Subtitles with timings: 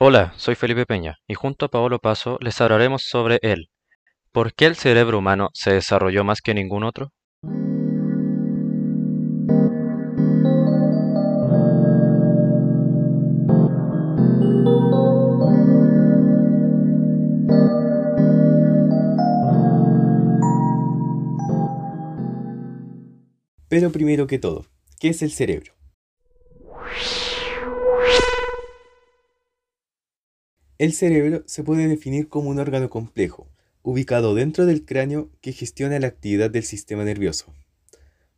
[0.00, 3.68] Hola, soy Felipe Peña y junto a Paolo Paso les hablaremos sobre él.
[4.30, 7.10] ¿Por qué el cerebro humano se desarrolló más que ningún otro?
[23.68, 24.64] Pero primero que todo,
[25.00, 25.77] ¿qué es el cerebro?
[30.78, 33.50] El cerebro se puede definir como un órgano complejo,
[33.82, 37.52] ubicado dentro del cráneo que gestiona la actividad del sistema nervioso.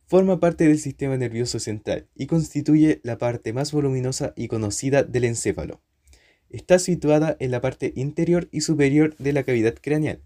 [0.07, 5.25] Forma parte del sistema nervioso central y constituye la parte más voluminosa y conocida del
[5.25, 5.81] encéfalo.
[6.49, 10.23] Está situada en la parte interior y superior de la cavidad craneal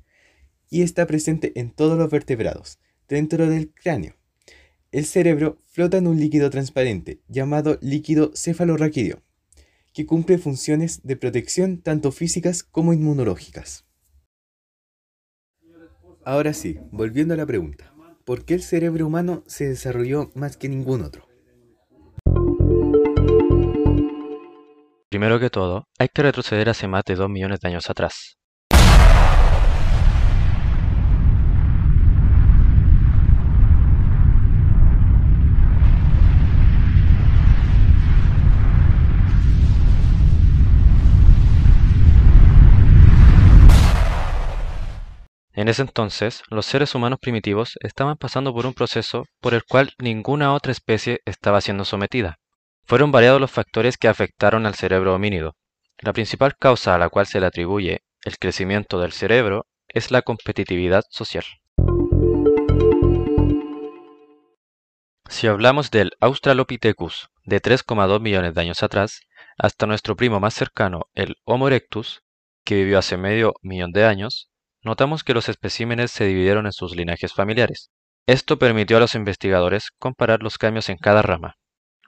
[0.70, 2.80] y está presente en todos los vertebrados,
[3.10, 4.16] dentro del cráneo.
[4.94, 9.25] El cerebro flota en un líquido transparente llamado líquido cefalorraquídeo
[9.96, 13.88] que cumple funciones de protección tanto físicas como inmunológicas.
[16.26, 17.94] Ahora sí, volviendo a la pregunta,
[18.26, 21.30] ¿por qué el cerebro humano se desarrolló más que ningún otro?
[25.10, 28.38] Primero que todo, hay que retroceder hace más de 2 millones de años atrás.
[45.56, 49.94] En ese entonces, los seres humanos primitivos estaban pasando por un proceso por el cual
[49.98, 52.40] ninguna otra especie estaba siendo sometida.
[52.84, 55.56] Fueron variados los factores que afectaron al cerebro homínido.
[56.00, 60.24] La principal causa a la cual se le atribuye el crecimiento del cerebro es la
[60.24, 61.46] competitividad social.
[65.30, 69.22] Si hablamos del Australopithecus de 3,2 millones de años atrás,
[69.58, 72.24] hasta nuestro primo más cercano, el Homo erectus,
[72.66, 74.50] que vivió hace medio millón de años,
[74.86, 77.90] notamos que los especímenes se dividieron en sus linajes familiares.
[78.28, 81.56] Esto permitió a los investigadores comparar los cambios en cada rama.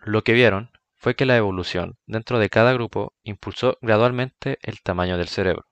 [0.06, 5.18] Lo que vieron fue que la evolución dentro de cada grupo impulsó gradualmente el tamaño
[5.18, 5.66] del cerebro.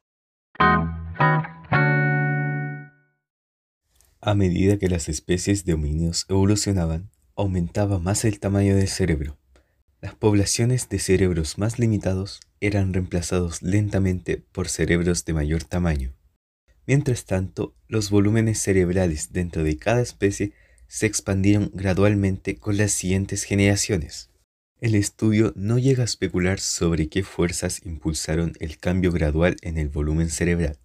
[4.22, 9.38] A medida que las especies de homínidos evolucionaban, aumentaba más el tamaño del cerebro.
[10.02, 16.14] Las poblaciones de cerebros más limitados eran reemplazados lentamente por cerebros de mayor tamaño.
[16.88, 20.54] Mientras tanto, los volúmenes cerebrales dentro de cada especie
[20.88, 24.30] se expandieron gradualmente con las siguientes generaciones.
[24.82, 29.90] El estudio no llega a especular sobre qué fuerzas impulsaron el cambio gradual en el
[29.90, 30.78] volumen cerebral,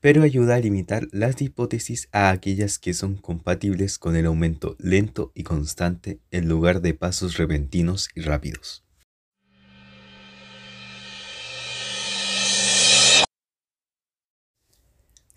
[0.00, 5.32] pero ayuda a limitar las hipótesis a aquellas que son compatibles con el aumento lento
[5.34, 8.87] y constante en lugar de pasos repentinos y rápidos.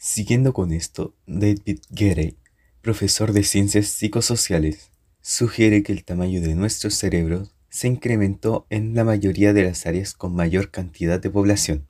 [0.04, 2.34] Siguiendo con esto, David Gere,
[2.82, 4.90] profesor de ciencias psicosociales,
[5.22, 10.16] sugiere que el tamaño de nuestro cerebro se incrementó en la mayoría de las áreas
[10.16, 11.88] con mayor cantidad de población,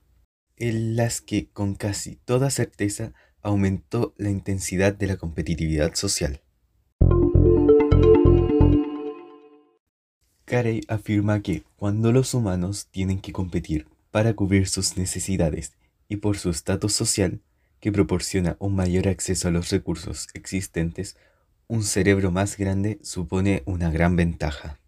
[0.58, 6.42] en las que con casi toda certeza aumentó la intensidad de la competitividad social.
[10.44, 15.72] Carey afirma que cuando los humanos tienen que competir para cubrir sus necesidades
[16.10, 17.40] y por su estatus social,
[17.82, 21.16] que proporciona un mayor acceso a los recursos existentes,
[21.66, 24.78] un cerebro más grande supone una gran ventaja.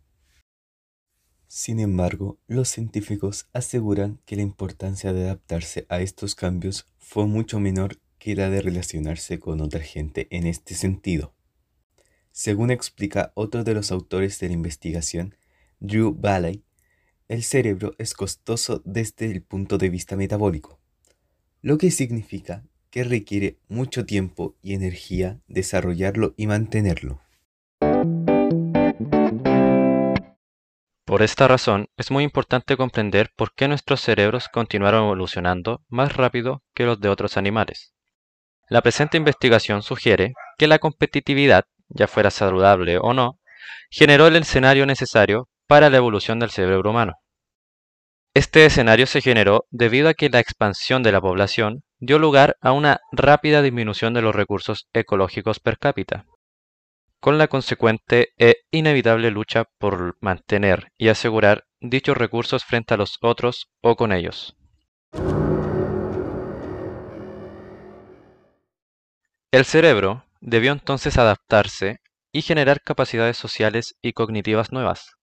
[1.49, 7.59] Sin embargo, los científicos aseguran que la importancia de adaptarse a estos cambios fue mucho
[7.59, 11.34] menor que la de relacionarse con otra gente en este sentido.
[12.31, 15.34] Según explica otro de los autores de la investigación,
[15.81, 16.62] Drew Balley,
[17.26, 20.78] el cerebro es costoso desde el punto de vista metabólico,
[21.61, 27.21] lo que significa que requiere mucho tiempo y energía desarrollarlo y mantenerlo.
[31.05, 36.62] Por esta razón, es muy importante comprender por qué nuestros cerebros continuaron evolucionando más rápido
[36.73, 37.96] que los de otros animales.
[38.69, 43.40] La presente investigación sugiere que la competitividad, ya fuera saludable o no,
[43.90, 47.14] generó el escenario necesario para la evolución del cerebro humano.
[48.35, 52.72] Este escenario se generó debido a que la expansión de la población dio lugar a
[52.72, 56.26] una rápida disminución de los recursos ecológicos per cápita,
[57.18, 63.16] con la consecuente e inevitable lucha por mantener y asegurar dichos recursos frente a los
[63.22, 64.54] otros o con ellos.
[69.50, 72.00] El cerebro debió entonces adaptarse
[72.32, 75.16] y generar capacidades sociales y cognitivas nuevas.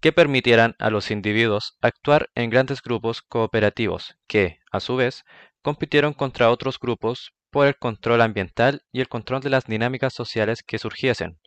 [0.00, 5.24] que permitieran a los individuos actuar en grandes grupos cooperativos que, a su vez,
[5.62, 10.62] compitieron contra otros grupos por el control ambiental y el control de las dinámicas sociales
[10.62, 11.38] que surgiesen.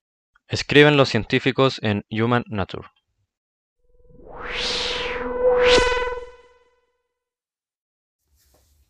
[0.47, 2.87] Escriben los científicos en Human Nature.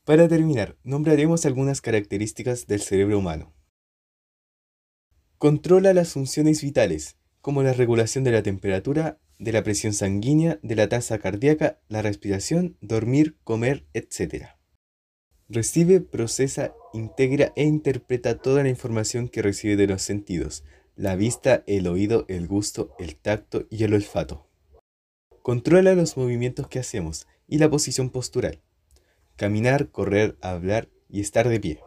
[0.04, 3.54] Para terminar, nombraremos algunas características del cerebro humano.
[5.38, 10.76] Controla las funciones vitales, como la regulación de la temperatura, de la presión sanguínea, de
[10.76, 14.62] la tasa cardíaca, la respiración, dormir, comer, etc.
[15.50, 20.63] Recibe, procesa, integra e interpreta toda la información que recibe de los sentidos,
[20.95, 24.48] la vista, el oído, el gusto, el tacto y el olfato.
[25.42, 28.62] Controla los movimientos que hacemos y la posición postural
[29.36, 31.80] caminar, correr, hablar y estar de pie.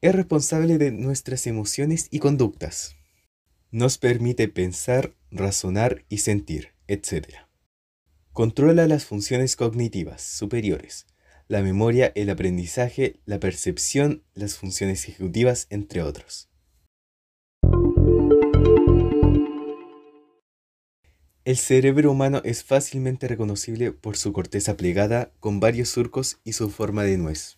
[0.00, 2.96] Es responsable de nuestras emociones y conductas.
[3.70, 7.26] Nos permite pensar, razonar y sentir, etc.
[8.32, 11.06] Controla las funciones cognitivas superiores,
[11.48, 16.50] la memoria, el aprendizaje, la percepción, las funciones ejecutivas, entre otros.
[21.46, 26.68] El cerebro humano es fácilmente reconocible por su corteza plegada con varios surcos y su
[26.68, 27.56] forma de nuez.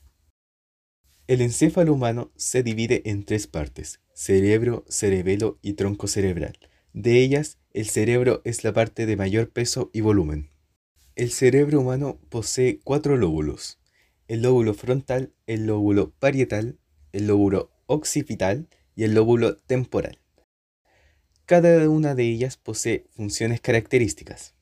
[1.26, 6.56] El encéfalo humano se divide en tres partes, cerebro, cerebelo y tronco cerebral.
[6.92, 10.50] De ellas, el cerebro es la parte de mayor peso y volumen.
[11.16, 13.79] El cerebro humano posee cuatro lóbulos,
[14.30, 16.78] el lóbulo frontal, el lóbulo parietal,
[17.10, 20.20] el lóbulo occipital y el lóbulo temporal.
[21.46, 24.54] Cada una de ellas posee funciones características.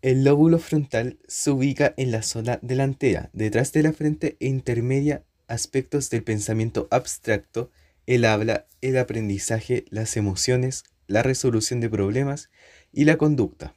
[0.00, 5.24] El lóbulo frontal se ubica en la zona delantera, detrás de la frente e intermedia
[5.46, 7.70] aspectos del pensamiento abstracto,
[8.06, 12.48] el habla, el aprendizaje, las emociones, la resolución de problemas
[12.94, 13.74] y la conducta.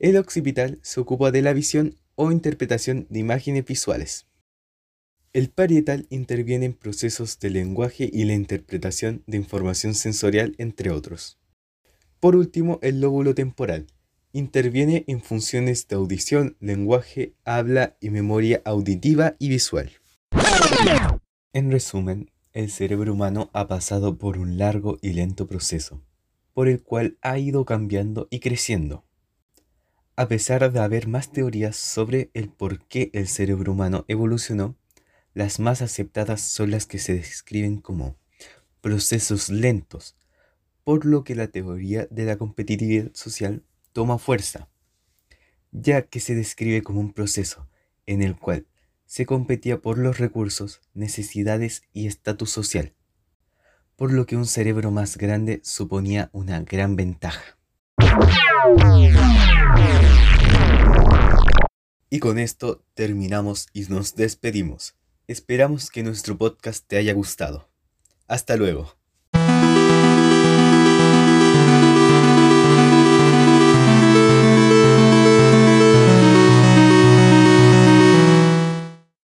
[0.00, 4.26] El occipital se ocupa de la visión o interpretación de imágenes visuales.
[5.32, 11.38] El parietal interviene en procesos de lenguaje y la interpretación de información sensorial, entre otros.
[12.20, 13.86] Por último, el lóbulo temporal
[14.32, 19.92] interviene en funciones de audición, lenguaje, habla y memoria auditiva y visual.
[21.52, 26.02] En resumen, el cerebro humano ha pasado por un largo y lento proceso,
[26.52, 29.04] por el cual ha ido cambiando y creciendo.
[30.14, 34.76] A pesar de haber más teorías sobre el por qué el cerebro humano evolucionó,
[35.32, 38.18] las más aceptadas son las que se describen como
[38.82, 40.14] procesos lentos,
[40.84, 43.64] por lo que la teoría de la competitividad social
[43.94, 44.68] toma fuerza,
[45.70, 47.66] ya que se describe como un proceso
[48.04, 48.66] en el cual
[49.06, 52.92] se competía por los recursos, necesidades y estatus social,
[53.96, 57.61] por lo que un cerebro más grande suponía una gran ventaja.
[62.10, 64.94] Y con esto terminamos y nos despedimos.
[65.26, 67.68] Esperamos que nuestro podcast te haya gustado.
[68.28, 69.01] Hasta luego.